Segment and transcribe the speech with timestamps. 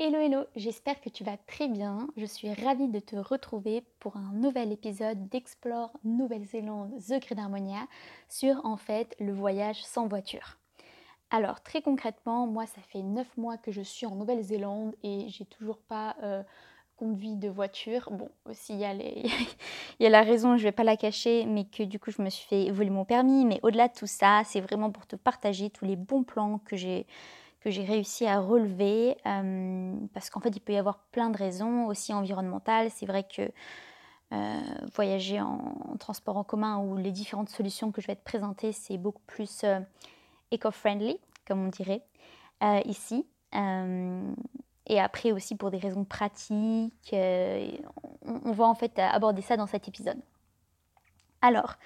[0.00, 2.06] Hello hello, j'espère que tu vas très bien.
[2.16, 7.80] Je suis ravie de te retrouver pour un nouvel épisode d'Explore Nouvelle-Zélande The Great Harmonia
[8.28, 10.58] sur en fait le voyage sans voiture.
[11.32, 15.46] Alors très concrètement, moi ça fait 9 mois que je suis en Nouvelle-Zélande et j'ai
[15.46, 16.44] toujours pas euh,
[16.96, 18.08] conduit de voiture.
[18.12, 19.32] Bon, aussi il y,
[20.04, 22.30] y a la raison, je vais pas la cacher, mais que du coup je me
[22.30, 23.44] suis fait voler mon permis.
[23.44, 26.76] Mais au-delà de tout ça, c'est vraiment pour te partager tous les bons plans que
[26.76, 27.04] j'ai
[27.60, 31.36] que j'ai réussi à relever, euh, parce qu'en fait, il peut y avoir plein de
[31.36, 32.90] raisons, aussi environnementales.
[32.90, 33.50] C'est vrai que
[34.32, 34.60] euh,
[34.94, 38.98] voyager en, transport en commun ou les différentes solutions que je vais te présenter, c'est
[38.98, 39.80] beaucoup plus euh,
[40.52, 42.02] eco-friendly, comme on dirait
[42.86, 43.24] ici.
[43.54, 49.86] et après aussi pour des raisons pratiques, on va en fait aborder ça dans cet
[49.86, 50.20] épisode.
[51.40, 51.76] Alors,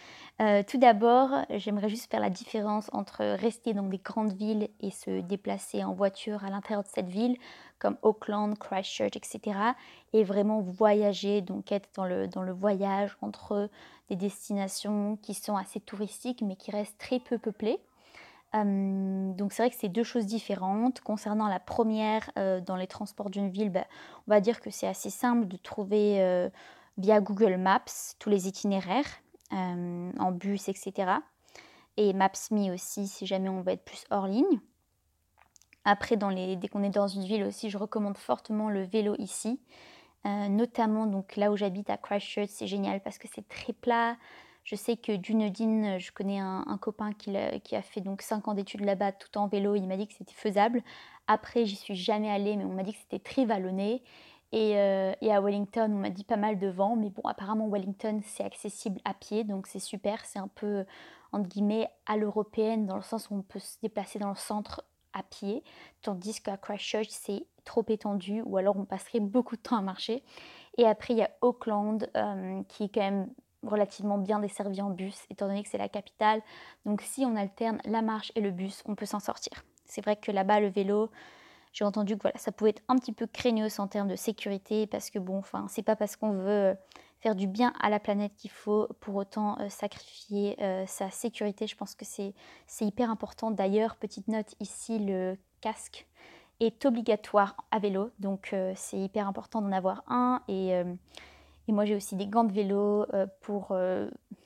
[0.40, 4.90] euh, tout d'abord, j'aimerais juste faire la différence entre rester dans des grandes villes et
[4.90, 7.36] se déplacer en voiture à l'intérieur de cette ville,
[7.78, 9.58] comme Auckland, Christchurch, etc.,
[10.14, 13.68] et vraiment voyager, donc être dans le, dans le voyage entre
[14.08, 17.78] des destinations qui sont assez touristiques, mais qui restent très peu peuplées.
[18.54, 21.02] Euh, donc c'est vrai que c'est deux choses différentes.
[21.02, 23.84] Concernant la première, euh, dans les transports d'une ville, ben,
[24.26, 26.48] on va dire que c'est assez simple de trouver
[26.98, 29.21] via Google Maps tous les itinéraires.
[29.52, 31.12] Euh, en bus, etc.
[31.98, 34.60] Et Maps.me aussi, si jamais on veut être plus hors ligne.
[35.84, 39.14] Après, dans les, dès qu'on est dans une ville aussi, je recommande fortement le vélo
[39.18, 39.60] ici.
[40.24, 44.16] Euh, notamment donc là où j'habite à Christchurch, c'est génial parce que c'est très plat.
[44.64, 48.84] Je sais que Dunedin, je connais un, copain qui a, fait donc 5 ans d'études
[48.84, 49.74] là-bas tout en vélo.
[49.74, 50.82] Il m'a dit que c'était faisable.
[51.26, 54.02] Après, j'y suis jamais allée, mais on m'a dit que c'était très vallonné.
[54.54, 58.20] Euh, et, à Wellington, on m'a dit pas mal de vent, mais bon, apparemment Wellington,
[58.24, 60.24] c'est accessible à pied, donc c'est super.
[60.24, 60.84] C'est un peu,
[61.32, 64.84] entre guillemets, à l'européenne, dans le sens où on peut se déplacer dans le centre
[65.14, 65.62] à pied,
[66.02, 70.22] tandis qu'à Christchurch, c'est trop étendu, ou alors on passerait beaucoup de temps à marcher.
[70.78, 73.28] Et après, il y a Auckland, euh, qui est quand même
[73.62, 76.42] relativement bien desservi en bus, étant donné que c'est la capitale.
[76.84, 79.64] Donc si on alterne la marche et le bus, on peut s'en sortir.
[79.84, 81.10] C'est vrai que là-bas, le vélo,
[81.72, 84.86] j'ai entendu que voilà, ça pouvait être un petit peu craignos en termes de sécurité
[84.86, 86.74] parce que bon, enfin, c'est pas parce qu'on veut euh,
[87.20, 91.66] faire du bien à la planète qu'il faut pour autant euh, sacrifier euh, sa sécurité.
[91.66, 92.34] Je pense que c'est
[92.80, 93.50] hyper important.
[93.50, 96.06] D'ailleurs, petite note ici, le casque
[96.60, 100.42] est obligatoire à vélo, donc c'est hyper important d'en avoir un.
[100.46, 103.04] Et, et moi, j'ai aussi des gants de vélo
[103.40, 103.74] pour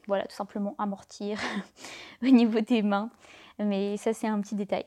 [0.06, 1.38] voilà, tout simplement amortir
[2.22, 3.10] au niveau des mains.
[3.58, 4.86] Mais ça, c'est un petit détail.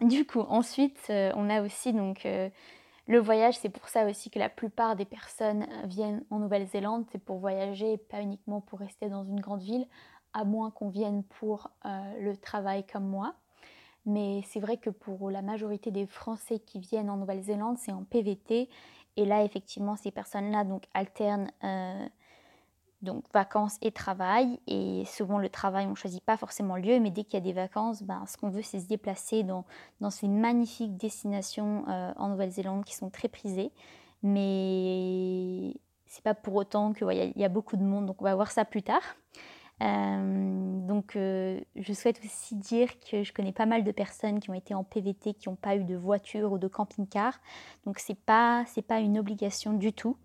[0.00, 2.50] Du coup, ensuite, euh, on a aussi donc euh,
[3.06, 3.56] le voyage.
[3.58, 7.06] C'est pour ça aussi que la plupart des personnes euh, viennent en Nouvelle-Zélande.
[7.12, 9.86] C'est pour voyager, pas uniquement pour rester dans une grande ville,
[10.32, 13.34] à moins qu'on vienne pour le travail comme moi.
[14.04, 18.02] Mais c'est vrai que pour la majorité des Français qui viennent en Nouvelle-Zélande, c'est en
[18.02, 18.68] PVT.
[19.16, 21.52] Et là, effectivement, ces personnes-là donc alternent
[23.04, 24.58] donc vacances et travail.
[24.66, 27.36] Et souvent le travail, on ne choisit pas forcément le lieu, mais dès qu'il y
[27.36, 29.64] a des vacances, ben, ce qu'on veut, c'est se déplacer dans,
[30.00, 33.70] dans ces magnifiques destinations euh, en Nouvelle-Zélande qui sont très prisées.
[34.22, 35.74] Mais
[36.06, 38.50] c'est pas pour autant qu'il y, y, a beaucoup de monde, donc on va voir
[38.50, 39.02] ça plus tard.
[39.82, 44.48] Euh, donc euh, je souhaite aussi dire que je connais pas mal de personnes qui
[44.48, 47.38] ont été en PVT, qui n'ont pas eu de voiture ou de camping-car.
[47.84, 50.16] Donc c'est pas, pas une obligation du tout.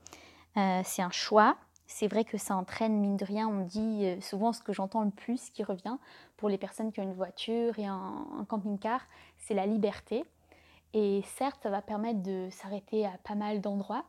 [0.56, 1.58] c'est un choix
[1.92, 5.04] c'est vrai que ça entraîne, mine de rien, on dit euh, souvent ce que j'entends
[5.04, 5.98] le plus qui revient
[6.38, 9.02] pour les personnes qui ont une voiture et un, camping-car,
[9.40, 10.24] c'est la liberté.
[10.94, 14.06] Et certes, ça va permettre de s'arrêter à pas mal d'endroits,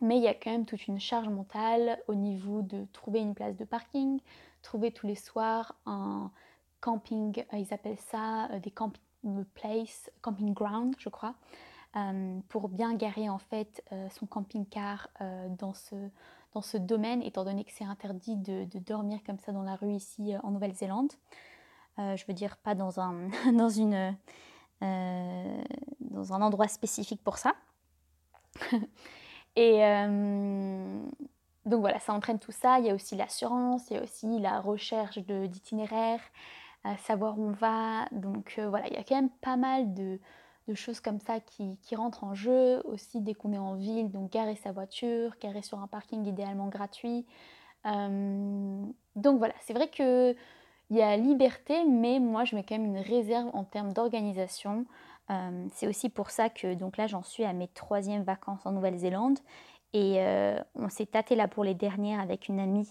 [0.00, 3.34] mais il y a quand même toute une charge mentale au niveau de trouver une
[3.34, 4.20] place de parking,
[4.60, 6.32] trouver tous les soirs un
[6.80, 9.00] camping, euh, ils appellent ça euh, des camping
[9.54, 11.34] place, camping ground, je crois,
[12.48, 15.08] pour bien garer en fait son camping-car
[15.58, 15.94] dans ce
[16.52, 19.92] dans ce domaine, étant donné que c'est interdit de, dormir comme ça dans la rue
[19.92, 21.12] ici euh, en Nouvelle-Zélande.
[21.98, 24.16] Euh, je veux dire, pas dans un, dans une,
[24.82, 25.62] euh,
[26.00, 27.54] dans un endroit spécifique pour ça.
[29.56, 29.80] Et
[31.66, 32.78] donc voilà, ça entraîne tout ça.
[32.78, 36.20] Il y a aussi l'assurance, il y a aussi la recherche d'itinéraires,
[36.98, 38.06] savoir où on va.
[38.12, 40.20] Donc voilà, il y a quand même pas mal de,
[40.70, 44.30] de choses comme ça qui, rentrent en jeu aussi dès qu'on est en ville, donc
[44.30, 47.26] garer sa voiture, garer sur un parking idéalement gratuit.
[47.86, 48.84] Euh,
[49.16, 50.34] donc voilà, c'est vrai que
[50.90, 54.86] il y a liberté, mais moi je mets quand même une réserve en termes d'organisation.
[55.30, 58.72] Euh, c'est aussi pour ça que donc là j'en suis à mes troisièmes vacances en
[58.72, 59.38] Nouvelle-Zélande
[59.92, 62.88] et euh, on s'est tâté là pour les dernières avec une amie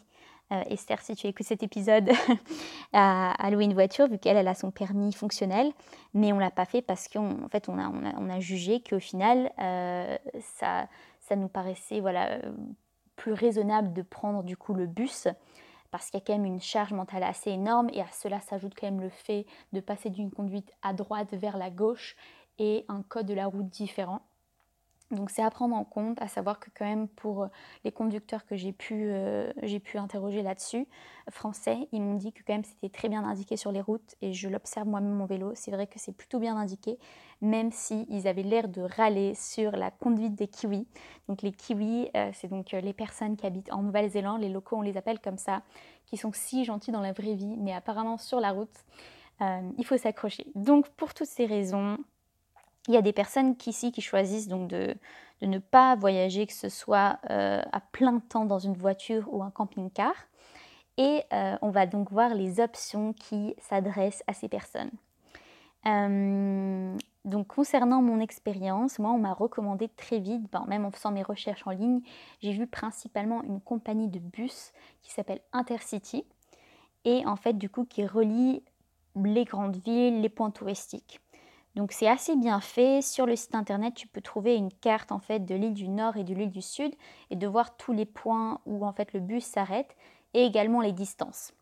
[0.52, 2.10] euh, Esther, si tu écoutes cet épisode,
[2.94, 5.72] à, une voiture, vu qu'elle elle a son permis fonctionnel.
[6.14, 9.52] Mais on l'a pas fait parce qu'en fait, on a, on a, jugé qu'au final,
[9.60, 10.18] euh,
[10.58, 10.88] ça,
[11.36, 12.40] nous paraissait voilà,
[13.16, 15.28] plus raisonnable de prendre du coup le bus
[15.92, 18.74] parce qu'il y a quand même une charge mentale assez énorme et à cela s'ajoute
[18.80, 22.16] quand même le fait de passer d'une conduite à droite vers la gauche
[22.60, 24.22] et un code de la route différent.
[25.12, 27.48] Donc c'est à prendre en compte, à savoir que quand même pour euh,
[27.84, 29.52] les conducteurs que j'ai pu, euh,
[29.84, 30.88] pu interroger là-dessus,
[31.32, 34.34] français, ils m'ont dit que quand même c'était très bien indiqué sur les routes et
[34.34, 37.00] je l'observe moi-même mon vélo, c'est vrai que c'est plutôt bien indiqué,
[37.42, 40.88] même si ils avaient l'air de râler sur la conduite des kiwis.
[41.28, 44.82] Donc les kiwis, euh, c'est donc les personnes qui habitent en Nouvelle-Zélande, les locaux on
[44.82, 45.64] les appelle comme ça,
[46.06, 48.86] qui sont si gentils dans la vraie vie, mais apparemment sur la route,
[49.78, 50.46] il faut s'accrocher.
[50.54, 51.98] Donc pour toutes ces raisons,
[52.90, 54.96] il y a des personnes qui, ici qui choisissent donc de,
[55.44, 59.52] ne pas voyager, que ce soit euh, à plein temps dans une voiture ou un
[59.52, 60.14] camping-car.
[60.98, 64.90] Et euh, on va donc voir les options qui s'adressent à ces personnes.
[65.86, 71.12] Euh, donc concernant mon expérience, moi on m'a recommandé très vite, ben, même en faisant
[71.12, 72.02] mes recherches en ligne,
[72.42, 76.26] j'ai vu principalement une compagnie de bus qui s'appelle Intercity
[77.06, 78.62] et en fait du coup qui relie
[79.16, 81.22] les grandes villes, les points touristiques.
[81.80, 83.02] Donc c'est assez bien fait.
[83.02, 86.18] Sur le site internet, tu peux trouver une carte en fait de l'île du Nord
[86.18, 86.94] et de l'île du Sud
[87.30, 89.96] et de voir tous les points où en fait le bus s'arrête
[90.34, 91.54] et également les distances.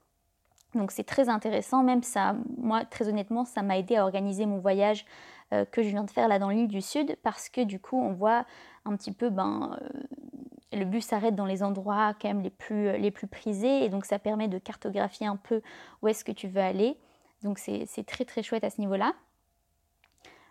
[0.73, 4.57] Donc c'est très intéressant, même ça, moi très honnêtement, ça m'a aidé à organiser mon
[4.57, 5.05] voyage
[5.53, 8.01] euh, que je viens de faire là dans l'île du Sud parce que du coup
[8.01, 8.43] on voit
[8.85, 12.97] un petit peu, ben, euh, le bus s'arrête dans les endroits quand même les plus,
[12.97, 15.61] les plus prisés et donc ça permet de cartographier un peu
[16.01, 16.97] où est-ce que tu veux aller.
[17.43, 19.13] Donc c'est très très chouette à ce niveau-là.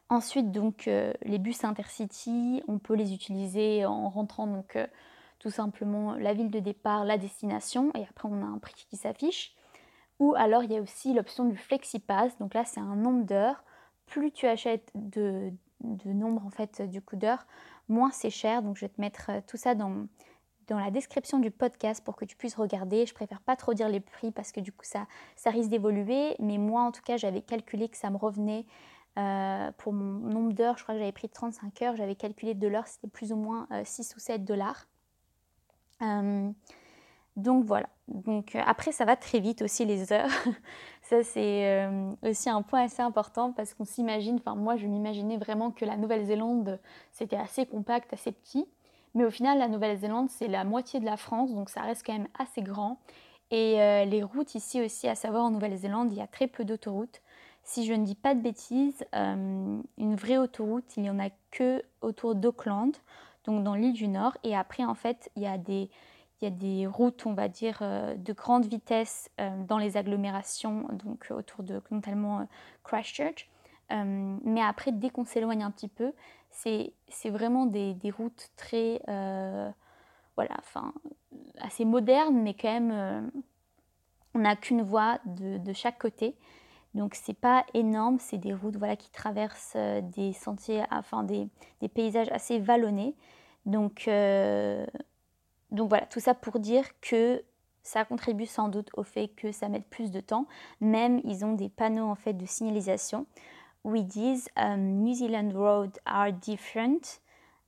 [0.08, 4.86] Ensuite, donc, euh, les bus intercity, on peut les utiliser en rentrant donc euh,
[5.40, 8.96] tout simplement la ville de départ, la destination, et après on a un prix qui
[8.96, 9.54] s'affiche.
[10.18, 13.64] Ou alors il y a aussi l'option du FlexiPass, donc là c'est un nombre d'heures.
[14.06, 15.52] Plus tu achètes de,
[16.04, 17.46] nombre en fait du coup d'heures,
[17.88, 18.62] moins c'est cher.
[18.62, 20.06] Donc je vais te mettre euh, tout ça dans,
[20.68, 23.06] dans la description du podcast pour que tu puisses regarder.
[23.06, 26.36] Je préfère pas trop dire les prix parce que du coup ça, ça risque d'évoluer,
[26.38, 28.66] mais moi en tout cas j'avais calculé que ça me revenait
[29.18, 32.68] euh, pour mon nombre d'heures, je crois que j'avais pris 35 heures, j'avais calculé de
[32.68, 34.86] l'heure, c'était plus ou moins 6 euh, ou 7 dollars.
[36.02, 36.50] Euh,
[37.36, 37.88] donc voilà.
[38.08, 40.30] Donc après, ça va très vite aussi les heures.
[41.02, 41.88] ça, c'est
[42.22, 45.96] aussi un point assez important parce qu'on s'imagine, enfin moi, je m'imaginais vraiment que la
[45.96, 46.78] Nouvelle-Zélande,
[47.12, 48.68] c'était assez compact, assez petit.
[49.14, 52.12] Mais au final, la Nouvelle-Zélande, c'est la moitié de la France, donc ça reste quand
[52.12, 52.98] même assez grand.
[53.50, 53.76] Et
[54.06, 57.22] les routes ici aussi, à savoir en Nouvelle-Zélande, il y a très peu d'autoroutes
[57.66, 61.30] si je ne dis pas de bêtises, euh, une vraie autoroute, il n'y en a
[61.50, 62.92] que autour d'Auckland,
[63.44, 64.38] donc dans l'île du Nord.
[64.44, 68.66] Et après, en fait, il y a des, routes, on va dire, euh, de grande
[68.66, 72.46] vitesse euh, dans les agglomérations, donc autour de notamment
[72.84, 73.50] Christchurch.
[73.90, 76.12] mais après, dès qu'on s'éloigne un petit peu,
[76.50, 79.02] c'est vraiment des, routes très,
[80.36, 80.92] voilà, enfin,
[81.58, 83.32] assez modernes, mais quand même,
[84.34, 86.36] on n'a qu'une voie de, chaque côté.
[86.96, 91.48] Donc c'est pas énorme, c'est des routes voilà, qui traversent euh, des sentiers, enfin des,
[91.94, 93.14] paysages assez vallonnés.
[93.66, 94.86] Donc, euh,
[95.70, 97.44] donc voilà, tout ça pour dire que
[97.82, 100.46] ça contribue sans doute au fait que ça mette plus de temps.
[100.80, 103.26] Même ils ont des panneaux en fait de signalisation
[103.84, 107.20] où ils disent um, New Zealand roads are different,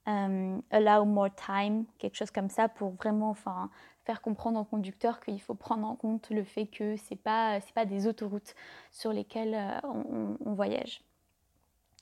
[0.06, 3.68] allow more time, quelque chose comme ça pour vraiment enfin
[4.08, 7.58] faire comprendre au conducteur qu'il faut prendre en compte le fait que ce n'est pas,
[7.74, 8.54] pas des autoroutes
[8.90, 11.02] sur lesquelles euh, on, voyage.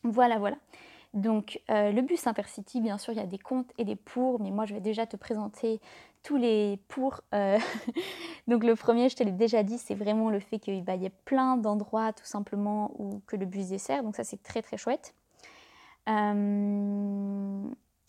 [0.05, 0.57] Voilà, voilà.
[1.15, 4.41] Donc euh, le bus Intercity, bien sûr, il y a des comptes et des pour,
[4.41, 5.81] mais moi je vais déjà te présenter
[6.23, 7.23] tous les pour.
[7.35, 7.59] Euh,
[8.47, 11.13] donc le premier, je te l'ai déjà dit, c'est vraiment le fait qu'il y ait
[11.25, 14.05] plein d'endroits tout simplement où que le bus dessert.
[14.05, 15.13] Donc ça c'est très très chouette.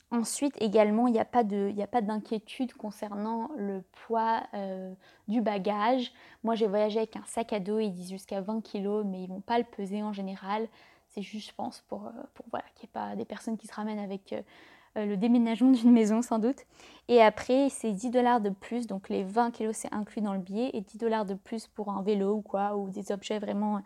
[0.10, 4.94] Ensuite, également, il n'y a pas d'inquiétude concernant le poids euh,
[5.28, 6.14] du bagage.
[6.44, 9.30] Moi, j'ai voyagé avec un sac à dos, ils disent jusqu'à 20 kg, mais ils
[9.30, 10.70] ne vont pas le peser en général.
[11.10, 13.68] C'est juste, je pense, pour, euh, pour voilà, qu'il n'y ait pas des personnes qui
[13.68, 16.62] se ramènent avec euh, le déménagement d'une maison, sans doute.
[17.10, 20.40] Et après, c'est 10 dollars de plus, donc les 20 kg, c'est inclus dans le
[20.40, 23.82] billet, et 10 dollars de plus pour un vélo ou quoi, ou des objets vraiment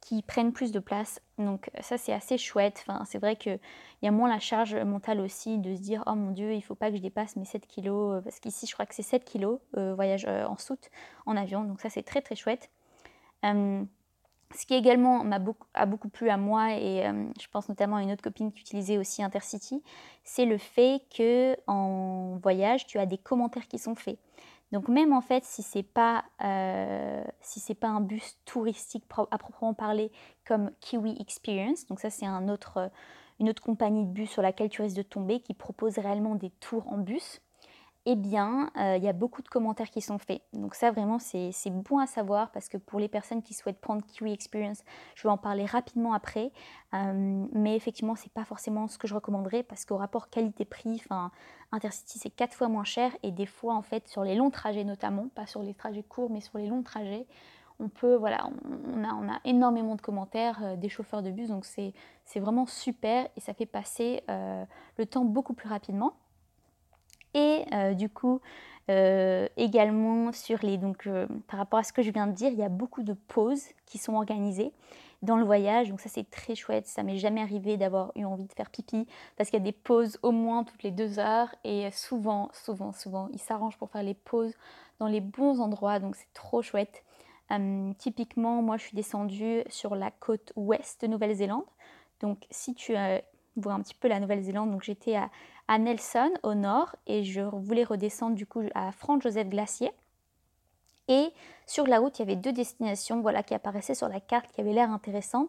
[0.00, 1.20] qui prennent plus de place.
[1.38, 2.84] Donc ça c'est assez chouette.
[2.86, 3.58] Enfin, c'est vrai qu'il
[4.02, 6.74] y a moins la charge mentale aussi de se dire oh mon dieu il faut
[6.74, 9.24] pas que je dépasse mes 7 kilos euh, parce qu'ici je crois que c'est 7
[9.24, 10.90] kilos euh, voyage euh, en soute
[11.26, 11.64] en avion.
[11.64, 12.70] Donc ça c'est très très chouette.
[13.42, 17.04] ce qui également m'a beaucoup, a beaucoup plu à moi et
[17.40, 19.82] je pense notamment à une autre copine qui utilisait aussi Intercity,
[20.24, 24.18] c'est le fait que en voyage tu as des commentaires qui sont faits.
[24.72, 26.24] Donc même en fait, si c'est pas
[27.40, 30.12] c'est pas un bus touristique à proprement parler
[30.46, 32.90] comme Kiwi Experience, donc ça c'est une autre
[33.62, 36.98] compagnie de bus sur laquelle tu risques de tomber qui propose réellement des tours en
[36.98, 37.40] bus
[38.06, 40.40] eh bien, euh, il y a beaucoup de commentaires qui sont faits.
[40.54, 44.02] Donc ça, vraiment, c'est bon à savoir parce que pour les personnes qui souhaitent prendre
[44.06, 44.82] Kiwi Experience,
[45.14, 46.50] je vais en parler rapidement après.
[46.94, 51.02] Euh, mais effectivement, c'est pas forcément ce que je recommanderais parce qu'au rapport qualité-prix,
[51.72, 54.84] Intercity, c'est quatre fois moins cher et des fois, en fait, sur les longs trajets
[54.84, 57.26] notamment, pas sur les trajets courts, mais sur les longs trajets,
[57.80, 58.48] on peut, voilà,
[58.94, 61.92] on, a, on a énormément de commentaires euh, des chauffeurs de bus, donc c'est
[62.36, 66.14] vraiment super et ça fait passer le temps beaucoup plus rapidement.
[67.34, 68.40] Et euh, du coup,
[68.90, 72.50] euh, également sur les donc euh, par rapport à ce que je viens de dire,
[72.50, 74.72] il y a beaucoup de pauses qui sont organisées
[75.22, 75.90] dans le voyage.
[75.90, 76.86] Donc ça c'est très chouette.
[76.86, 79.06] Ça m'est jamais arrivé d'avoir eu envie de faire pipi
[79.36, 82.92] parce qu'il y a des pauses au moins toutes les deux heures et souvent, souvent,
[82.92, 84.54] souvent, ils s'arrangent pour faire les pauses
[84.98, 85.98] dans les bons endroits.
[86.00, 87.04] Donc c'est trop chouette.
[87.98, 91.64] typiquement, moi je suis descendue sur la côte ouest de Nouvelle-Zélande.
[92.20, 92.94] Donc si tu
[93.56, 95.30] vois un petit peu la Nouvelle-Zélande, donc j'étais à,
[95.70, 99.92] à Nelson au nord et je voulais redescendre du coup à Franz Joseph Glacier.
[101.06, 101.28] Et
[101.64, 104.60] sur la route, il y avait deux destinations voilà, qui apparaissaient sur la carte qui
[104.60, 105.48] avaient l'air intéressantes,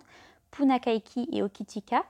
[0.52, 2.04] Punakaiki et Okitika.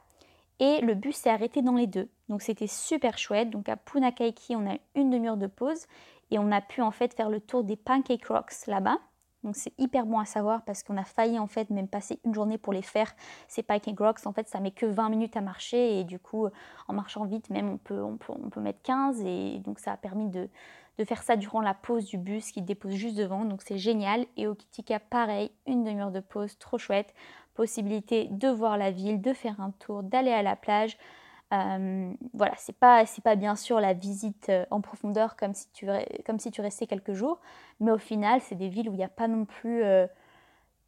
[0.60, 2.10] Et le bus s'est arrêté dans les deux.
[2.28, 3.50] Donc c'était super chouette.
[3.50, 5.86] Donc à Punakaiki, on a une demi-heure de pause
[6.32, 9.00] et on a pu en fait faire le tour des Pancake Rocks là-bas.
[9.44, 12.34] Donc c'est hyper bon à savoir parce qu'on a failli en fait même passer une
[12.34, 13.14] journée pour les faire.
[13.48, 16.48] Ces Pike Rocks, en fait, ça met que 20 minutes à marcher et du coup,
[16.88, 19.94] en marchant vite, même on peut, on peut, on peut mettre 15 et donc ça
[19.94, 20.48] a permis de,
[20.98, 23.46] de, faire ça durant la pause du bus qui dépose juste devant.
[23.46, 24.26] Donc c'est génial.
[24.38, 27.14] Et au Kitika, pareil, une demi-heure de pause, trop chouette.
[27.56, 30.98] Possibilité de voir la ville, de faire un tour, d'aller à la plage.
[31.52, 35.68] Euh, voilà, c'est pas, c'est pas bien sûr la visite euh, en profondeur comme si,
[35.74, 35.86] tu,
[36.26, 37.42] comme si tu restais quelques jours,
[37.82, 40.08] mais au final, c'est des villes où il n'y a pas non plus, euh,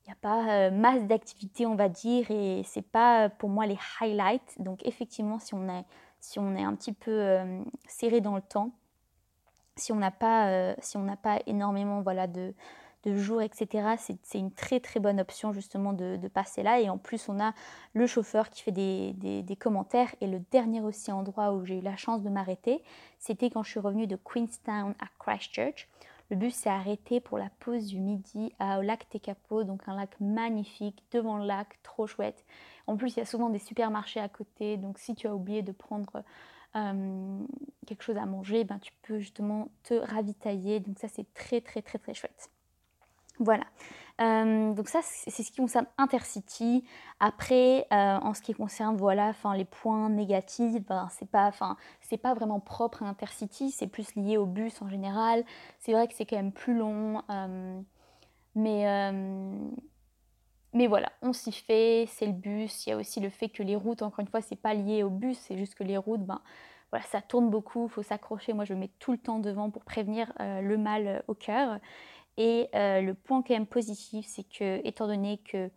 [0.07, 4.55] il a pas masse d'activités, on va dire, et c'est pas pour moi les highlights.
[4.59, 5.85] Donc effectivement, si on est,
[6.19, 7.39] si on est un petit peu
[7.87, 8.71] serré dans le temps,
[9.77, 12.53] si on n'a pas, si pas énormément, voilà, de
[13.03, 13.95] de jours, etc.
[13.97, 16.79] C'est une très très bonne option justement de, passer là.
[16.79, 17.53] Et en plus, on a
[17.93, 20.13] le chauffeur qui fait des, commentaires.
[20.21, 22.83] Et le dernier aussi endroit où j'ai eu la chance de m'arrêter,
[23.19, 25.87] c'était quand je suis revenue de Queenstown à Christchurch.
[26.29, 30.09] Le bus s'est arrêté pour la pause du midi au lac Tekapo, donc un lac
[30.19, 32.45] magnifique devant le lac, trop chouette.
[32.87, 35.61] En plus, il y a souvent des supermarchés à côté, donc si tu as oublié
[35.61, 36.23] de prendre
[36.75, 37.45] euh,
[37.85, 40.79] quelque chose à manger, ben, tu peux justement te ravitailler.
[40.79, 42.49] Donc ça, c'est très très très très chouette.
[43.39, 43.65] Voilà.
[44.21, 46.83] Euh, donc ça, c'est ce qui concerne Intercity.
[47.19, 51.51] Après, euh, en ce qui concerne voilà, les points négatifs, ben, c'est pas,
[52.21, 55.43] pas vraiment propre à Intercity, c'est plus lié au bus en général.
[55.79, 57.81] C'est vrai que c'est quand même plus long, euh,
[58.55, 59.11] mais,
[60.73, 62.85] mais voilà, on s'y fait, c'est le bus.
[62.85, 65.03] Il y a aussi le fait que les routes, encore une fois, c'est pas lié
[65.03, 66.41] au bus, c'est juste que les routes, ben,
[66.91, 68.53] voilà, ça tourne beaucoup, il faut s'accrocher.
[68.53, 71.79] Moi, je mets tout le temps devant pour prévenir le mal au cœur.
[72.37, 75.69] Et euh, le point quand même positif, c'est que, étant donné que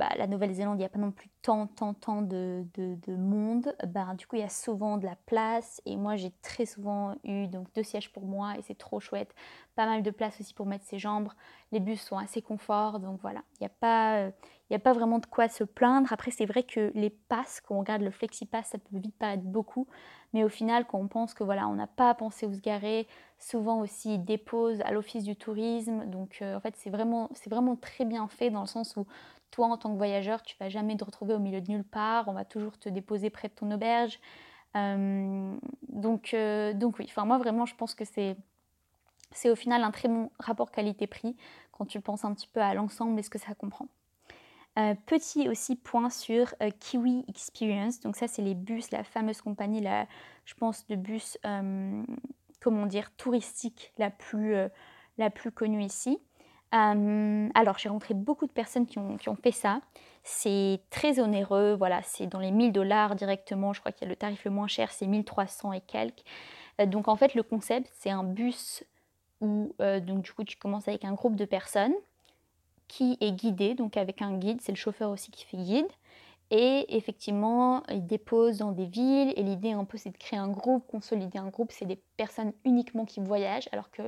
[0.00, 3.76] bah, la Nouvelle-Zélande, il n'y a pas non plus tant, tant, tant de, de, monde,
[3.86, 5.82] bah, du coup, il y a souvent de la place.
[5.84, 9.34] Et moi, j'ai très souvent eu donc, deux sièges pour moi et c'est trop chouette.
[9.76, 11.28] Pas mal de place aussi pour mettre ses jambes.
[11.70, 13.42] Les bus sont assez confort, donc voilà.
[13.60, 14.30] Il n'y a, pas,
[14.70, 16.10] il a pas vraiment de quoi se plaindre.
[16.14, 19.44] Après, c'est vrai que les passes, quand on regarde le FlexiPass, ça peut vite paraître
[19.44, 19.86] beaucoup.
[20.32, 22.60] Mais au final, quand on pense que voilà, on n'a pas à penser où se
[22.60, 23.06] garer,
[23.38, 26.06] souvent aussi ils déposent à l'office du tourisme.
[26.06, 29.06] Donc euh, en fait, c'est vraiment, c'est vraiment très bien fait dans le sens où
[29.50, 32.28] toi, en tant que voyageur, tu vas jamais te retrouver au milieu de nulle part.
[32.28, 34.18] On va toujours te déposer près de ton auberge.
[34.76, 35.56] Euh,
[35.88, 38.36] donc, euh, donc oui, enfin moi vraiment, je pense que c'est
[39.32, 41.36] c'est au final un très bon rapport qualité-prix
[41.72, 43.86] quand tu penses un petit peu à l'ensemble et ce que ça comprend.
[45.06, 48.00] petit aussi point sur Kiwi Experience.
[48.00, 50.06] Donc ça, c'est les bus, la fameuse compagnie, la,
[50.44, 51.38] je pense, de bus
[52.60, 54.68] comment dire, touristique euh,
[55.18, 56.18] la plus connue ici.
[56.74, 59.80] Euh, alors, j'ai rencontré beaucoup de personnes qui ont, fait ça.
[60.22, 63.72] C'est très onéreux, voilà, c'est dans les 1000 dollars directement.
[63.72, 66.22] Je crois qu'il y a le tarif le moins cher, c'est 1300 et quelques.
[66.80, 68.84] Euh, donc, en fait, le concept, c'est un bus
[69.40, 71.94] où, donc, du coup, tu commences avec un groupe de personnes
[72.88, 75.86] qui est guidé, donc avec un guide, c'est le chauffeur aussi qui fait guide.
[76.50, 79.32] Et effectivement, ils déposent dans des villes.
[79.36, 81.70] Et l'idée un peu, c'est de créer un groupe, consolider un groupe.
[81.70, 84.02] C'est des personnes uniquement qui voyagent, alors que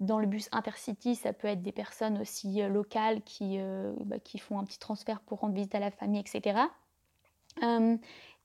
[0.00, 4.18] dans le bus intercity, ça peut être des personnes aussi euh, locales qui, euh, bah,
[4.18, 6.60] qui font un petit transfert pour rendre visite à la famille, etc.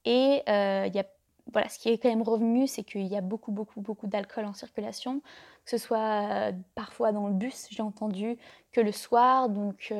[0.05, 1.05] et euh, il y a
[1.51, 4.45] voilà, ce qui est quand même revenu, c'est qu'il y a beaucoup, beaucoup, beaucoup d'alcool
[4.45, 5.21] en circulation,
[5.65, 8.37] que ce soit parfois dans le bus, j'ai entendu,
[8.71, 9.49] que le soir.
[9.49, 9.91] Donc,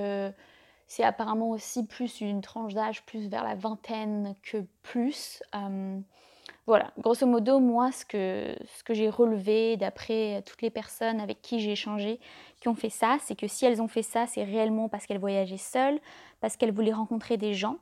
[0.86, 5.42] c'est apparemment aussi plus une tranche d'âge, plus vers la vingtaine que plus.
[6.70, 11.42] Voilà, grosso modo, moi, ce que, ce que j'ai relevé d'après toutes les personnes avec
[11.42, 12.20] qui j'ai échangé
[12.62, 15.20] qui ont fait ça, c'est que si elles ont fait ça, c'est réellement parce qu'elles
[15.20, 16.00] voyageaient seules,
[16.42, 17.78] parce qu'elles voulaient rencontrer des gens.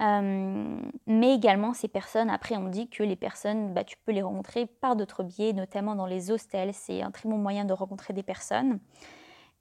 [0.00, 4.22] Euh, mais également, ces personnes, après, on dit que les personnes, bah, tu peux les
[4.22, 6.72] rencontrer par d'autres biais, notamment dans les hostels.
[6.72, 8.78] C'est un très bon moyen de rencontrer des personnes.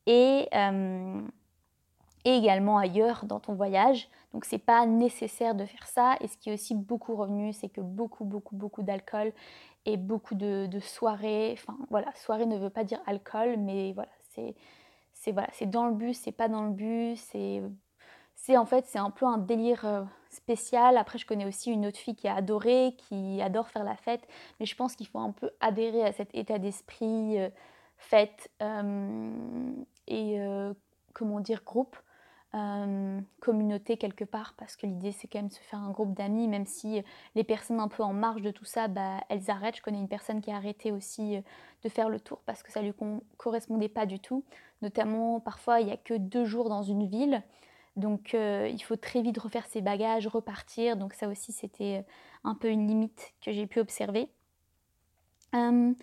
[0.05, 1.21] Et, euh,
[2.25, 4.09] et également ailleurs dans ton voyage.
[4.33, 6.15] Donc, c'est pas nécessaire de faire ça.
[6.21, 9.31] Et ce qui est aussi beaucoup revenu, c'est que beaucoup, beaucoup, beaucoup d'alcool
[9.85, 11.51] et beaucoup de, soirées.
[11.53, 14.55] Enfin, voilà, soirée ne veut pas dire alcool, mais voilà, c'est
[15.13, 17.61] c'est voilà, c'est dans le bus, c'est pas dans le bus, c'est
[18.35, 20.97] c'est en fait c'est un peu un délire euh, spécial.
[20.97, 24.27] Après, je connais aussi une autre fille qui a adoré, qui adore faire la fête,
[24.59, 27.49] mais je pense qu'il faut un peu adhérer à cet état d'esprit euh,
[27.97, 29.73] fête euh,
[30.07, 30.39] et
[31.13, 31.97] comment dire groupe.
[33.41, 36.47] Communauté quelque part parce que l'idée c'est quand même de se faire un groupe d'amis
[36.47, 37.03] même si
[37.35, 40.07] les personnes un peu en marge de tout ça bah, elles arrêtent je connais une
[40.07, 41.37] personne qui a arrêté aussi
[41.83, 42.91] de faire le tour parce que ça lui
[43.37, 44.43] correspondait pas du tout
[44.81, 47.43] notamment parfois il n'y a que deux jours dans une ville
[47.99, 50.95] donc euh, il faut très vite refaire ses bagages, repartir.
[50.95, 52.11] Donc ça aussi c'était euh,
[52.43, 54.29] un peu une limite que j'ai pu observer.
[55.53, 55.93] Euh,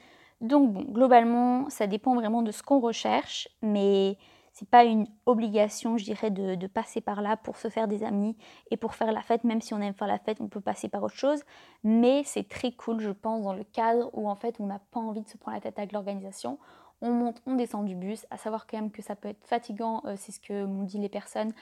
[0.40, 4.18] donc bon, globalement, ça dépend vraiment de ce qu'on recherche, mais
[4.58, 8.36] c'est pas une obligation, je dirais, de, passer par là pour se faire des amis
[8.70, 9.44] et pour faire la fête.
[9.44, 11.42] Même si on aime faire la fête, on peut passer par autre chose.
[11.84, 15.00] Mais c'est très cool, je pense, dans le cadre où en fait on n'a pas
[15.00, 16.58] envie de se prendre la tête avec l'organisation
[17.02, 20.02] on monte, on descend du bus, à savoir quand même que ça peut être fatigant,
[20.16, 21.52] c'est ce que m'ont dit les personnes,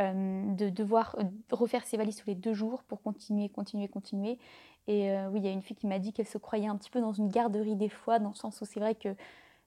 [0.00, 4.38] euh, de devoir euh, refaire ses valises tous les deux jours pour continuer, continuer, continuer.
[4.86, 6.76] Et euh, oui, il y a une fille qui m'a dit qu'elle se croyait un
[6.76, 9.14] petit peu dans une garderie des fois, dans le sens où c'est vrai que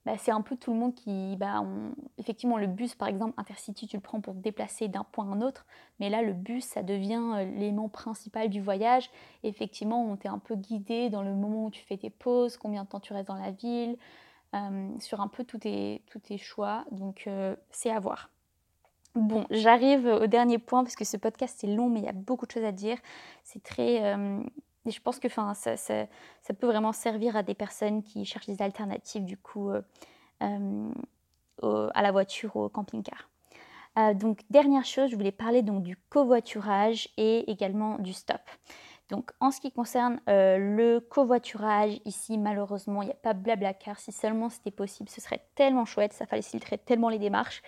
[0.06, 1.36] bah, c'est un peu tout le monde qui...
[1.36, 1.64] Bah,
[2.16, 5.34] effectivement, le bus, par exemple, Intercity, tu le prends pour te déplacer d'un point à
[5.34, 5.66] un autre,
[6.00, 9.10] mais là, le bus, ça devient l'élément principal du voyage.
[9.42, 12.84] effectivement, on t'est un peu guidé dans le moment où tu fais tes pauses, combien
[12.84, 13.98] de temps tu restes dans la ville,
[15.00, 16.84] sur un peu tous tes, tous tes choix.
[16.92, 17.28] Donc,
[17.70, 18.30] c'est à voir.
[19.16, 22.12] Bon, j'arrive au dernier point parce que ce podcast est long, mais il y a
[22.12, 22.98] beaucoup de choses à dire.
[23.44, 24.04] C'est très.
[24.04, 24.42] Euh,
[24.90, 29.24] je pense que ça, ça, peut vraiment servir à des personnes qui cherchent des alternatives
[29.24, 29.82] du coup euh,
[30.42, 33.28] euh, à la voiture ou au camping-car.
[34.14, 38.40] donc, dernière chose, je voulais parler donc du covoiturage et également du stop.
[39.08, 43.98] Donc, en ce qui concerne le covoiturage, ici, malheureusement, il n'y a pas blabla car
[43.98, 47.62] si seulement c'était possible, ce serait tellement chouette, ça faciliterait tellement les démarches.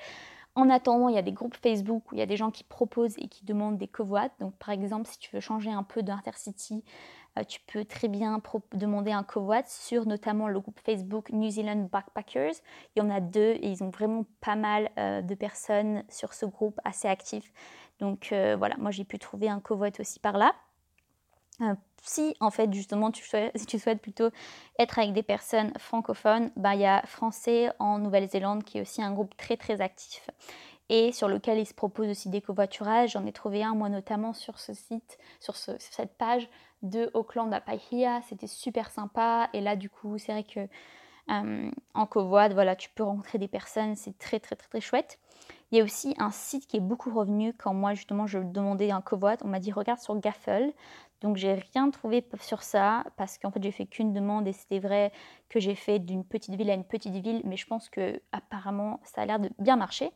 [0.58, 2.64] En attendant, il y a des groupes Facebook où il y a des gens qui
[2.64, 4.32] proposent et qui demandent des covoites.
[4.40, 6.82] Donc, par exemple, si tu veux changer un peu d'Intercity,
[7.38, 8.42] euh, tu peux très bien
[8.74, 12.54] demander un covoit sur notamment le groupe Facebook New Zealand Backpackers.
[12.96, 16.34] Il y en a deux et ils ont vraiment pas mal euh, de personnes sur
[16.34, 17.52] ce groupe assez actif.
[18.00, 20.52] Donc euh, voilà, moi j'ai pu trouver un covoit aussi par là.
[22.02, 24.30] Si en fait justement tu souhaites, tu souhaites plutôt
[24.78, 29.02] être avec des personnes francophones, bah, il y a Français en Nouvelle-Zélande qui est aussi
[29.02, 30.28] un groupe très très actif
[30.88, 33.12] et sur lequel ils se proposent aussi des covoiturages.
[33.12, 36.48] J'en ai trouvé un moi notamment sur ce site, sur, cette page
[36.82, 38.20] de Auckland à Paihia.
[38.28, 40.60] C'était super sympa et là du coup c'est vrai que
[41.30, 45.18] euh, en covoit, voilà, tu peux rencontrer des personnes, c'est très très très chouette.
[45.70, 48.90] Il y a aussi un site qui est beaucoup revenu quand moi justement je demandais
[48.90, 49.36] un covoit.
[49.44, 50.72] On m'a dit regarde sur Gaffel.
[51.20, 54.78] Donc j'ai rien trouvé sur ça parce qu'en fait j'ai fait qu'une demande et c'était
[54.78, 55.12] vrai
[55.48, 59.00] que j'ai fait d'une petite ville à une petite ville, mais je pense que apparemment
[59.04, 60.12] ça a l'air de bien marcher.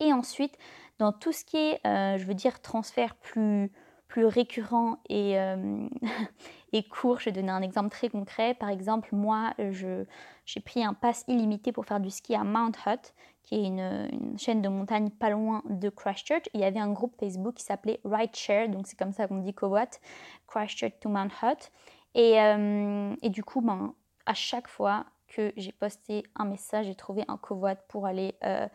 [0.00, 0.58] Et ensuite,
[0.98, 3.70] dans tout ce qui est, euh, je veux dire, transfert plus,
[4.08, 5.88] plus récurrent et, euh,
[6.72, 8.54] et court, je vais donner un exemple très concret.
[8.54, 13.14] Par exemple, moi, j'ai pris un pass illimité pour faire du ski à Mount Hutt,
[13.44, 16.48] qui est une, chaîne de montagne pas loin de Christchurch.
[16.54, 19.54] Il y avait un groupe Facebook qui s'appelait Rideshare, donc c'est comme ça qu'on dit
[19.54, 20.00] covoit,
[20.48, 21.70] Christchurch to Mount Hutt.
[22.14, 23.94] Et, euh, et, du coup, ben,
[24.26, 28.68] à chaque fois que j'ai posté un message, j'ai trouvé un covoit pour aller euh,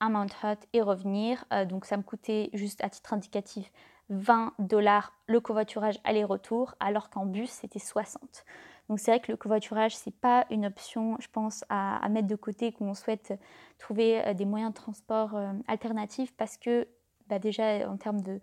[0.00, 1.44] à Mount Hutt et revenir.
[1.52, 3.72] Euh, donc ça me coûtait juste à titre indicatif
[4.10, 8.44] 20 dollars le covoiturage aller-retour, alors qu'en bus c'était 60.
[8.88, 12.36] Donc c'est vrai que le covoiturage, c'est pas une option, je pense, à, mettre de
[12.36, 13.32] côté qu'on souhaite
[13.78, 16.88] trouver euh, des moyens de transport euh, alternatifs parce que
[17.28, 18.40] bah déjà en termes de,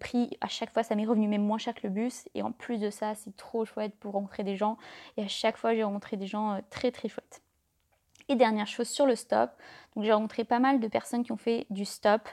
[0.00, 2.28] prix, à chaque fois ça m'est revenu même moins cher que le bus.
[2.34, 4.78] Et en plus de ça, c'est trop chouette pour rencontrer des gens.
[5.16, 7.42] Et à chaque fois, j'ai rencontré des gens euh, très très chouettes.
[8.28, 9.50] Et dernière chose sur le stop,
[9.94, 12.28] donc j'ai rencontré pas mal de personnes qui ont fait du stop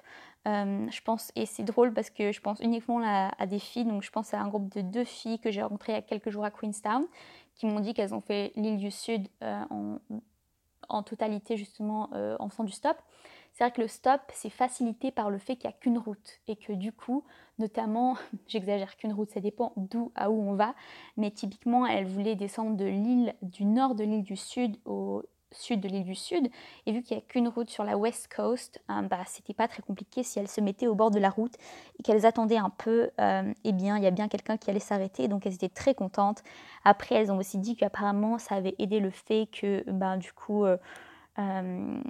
[0.45, 4.12] je pense, et c'est drôle parce que je pense uniquement à, des filles, donc je
[4.12, 6.45] pense à un groupe de deux filles que j'ai rencontrées il y a quelques jours
[6.45, 7.06] à Queenstown,
[7.60, 10.00] qui m'ont dit qu'elles ont fait l'île du Sud en,
[10.88, 12.98] en, totalité justement en faisant du stop.
[13.54, 16.39] C'est vrai que le stop, c'est facilité par le fait qu'il n'y a qu'une route
[16.48, 17.26] et que du coup,
[17.58, 18.15] notamment,
[18.48, 20.76] j'exagère qu'une route, ça dépend d'où à où on va,
[21.17, 25.80] mais typiquement, elle voulait descendre de l'île du nord de l'île du sud au sud
[25.80, 26.50] de l'île du Sud,
[26.86, 29.68] et vu qu'il n'y a qu'une route sur la West Coast, hein, bah, c'était pas
[29.68, 31.56] très compliqué si elles se mettaient au bord de la route
[32.00, 34.80] et qu'elles attendaient un peu, euh, eh bien, il y a bien quelqu'un qui allait
[34.80, 36.44] s'arrêter, donc elles étaient très contentes.
[36.84, 40.66] Après, elles ont aussi dit qu'apparemment, ça avait aidé le fait que, ben, du coup,
[40.66, 40.78] euh,
[41.40, 42.02] euh,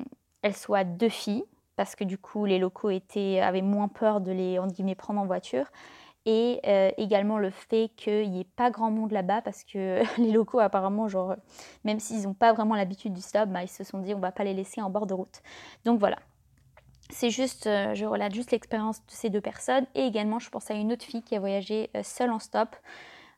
[0.41, 1.43] elles soient deux filles,
[1.75, 5.65] parce que du coup les locaux étaient, avaient moins peur de les prendre en voiture.
[6.25, 10.31] Et euh, également le fait qu'il n'y ait pas grand monde là-bas, parce que les
[10.31, 11.35] locaux apparemment, genre,
[11.83, 14.31] même s'ils n'ont pas vraiment l'habitude du stop, bah, ils se sont dit on va
[14.31, 15.41] pas les laisser en bord de route.
[15.85, 16.17] Donc voilà.
[17.11, 19.87] C'est juste, euh, je relate juste l'expérience de ces deux personnes.
[19.95, 22.75] Et également, je pense à une autre fille qui a voyagé euh, seule en stop.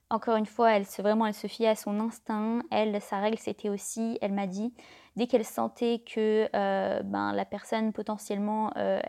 [0.10, 2.64] Encore une fois, elle se, vraiment, elle se fiait à son instinct.
[2.70, 4.74] Elle, sa règle, c'était aussi, elle m'a dit,
[5.16, 9.02] dès qu'elle sentait que euh, ben, la personne potentiellement euh,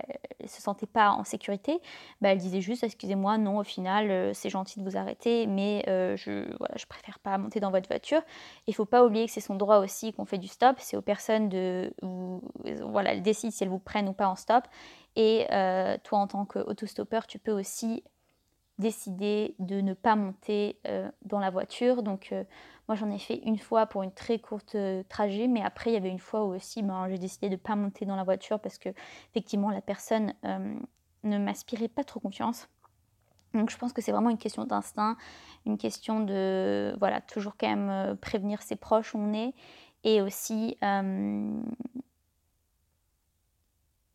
[0.47, 1.81] se sentait pas en sécurité,
[2.21, 5.85] ben, elle disait juste excusez-moi, non, au final, euh, c'est gentil de vous arrêter, mais
[5.87, 8.23] je, voilà, je préfère pas monter dans votre voiture.
[8.67, 11.03] Il faut pas oublier que c'est son droit aussi qu'on fait du stop, c'est aux
[11.03, 11.93] personnes de.
[12.83, 14.65] voilà, elles décident si elles vous prennent ou pas en stop.
[15.17, 15.47] Et
[16.05, 18.03] toi, en tant qu'autostoppeur, tu peux aussi
[18.79, 20.81] décider de ne pas monter
[21.25, 22.03] dans la voiture.
[22.03, 22.33] Donc,
[22.93, 25.95] moi, j'en ai fait une fois pour une très courte euh, trajet, mais après, il
[25.95, 28.23] y avait une fois où aussi ben, j'ai décidé de ne pas monter dans la
[28.23, 28.91] voiture parce que,
[29.31, 30.75] effectivement, la personne euh,
[31.25, 32.69] ne m'aspirait pas trop confiance.
[33.55, 35.17] Donc, je pense que c'est vraiment une question d'instinct,
[35.65, 39.55] une question de, voilà, toujours quand même euh, prévenir ses proches où on est
[40.05, 40.77] et aussi.
[40.83, 41.65] ben,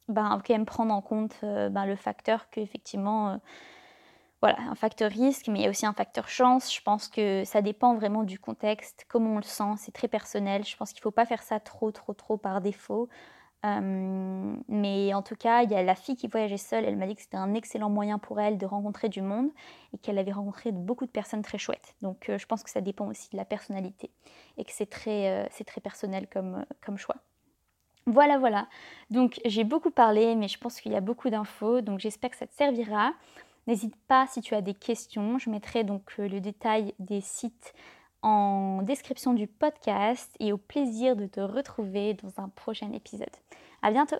[0.07, 3.41] quand même prendre en compte ben, le facteur qu'effectivement
[4.41, 6.73] voilà, un facteur risque, mais il y a aussi un facteur chance.
[6.73, 10.63] Je pense que ça dépend vraiment du contexte, comment on le sent, c'est très personnel.
[10.65, 13.09] Je pense qu'il ne faut pas faire ça trop, trop, trop par défaut.
[13.65, 17.07] Euh, mais en tout cas, il y a la fille qui voyageait seule, elle m'a
[17.07, 19.49] dit que c'était un excellent moyen pour elle de rencontrer du monde
[19.93, 21.95] et qu'elle avait rencontré beaucoup de personnes très chouettes.
[22.03, 24.11] Donc euh, je pense que ça dépend aussi de la personnalité
[24.57, 27.15] et que c'est très, euh, très personnel comme, comme choix.
[28.05, 28.67] Voilà, voilà.
[29.09, 32.37] Donc j'ai beaucoup parlé, mais je pense qu'il y a beaucoup d'infos, donc j'espère que
[32.37, 33.11] ça te servira.
[33.67, 35.37] N'hésite pas si tu as des questions.
[35.37, 37.73] Je mettrai donc euh, le détail des sites
[38.21, 43.27] en description du podcast et au plaisir de te retrouver dans un prochain épisode.
[43.81, 44.17] À bientôt!